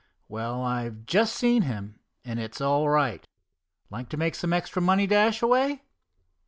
"Well, 0.27 0.63
I've 0.63 1.05
just 1.05 1.35
seen 1.35 1.61
him, 1.61 1.99
and 2.25 2.39
it's 2.39 2.59
all 2.59 2.89
right. 2.89 3.23
Like 3.91 4.09
to 4.09 4.17
make 4.17 4.33
some 4.33 4.51
extra 4.51 4.81
money, 4.81 5.05
Dashaway?" 5.05 5.81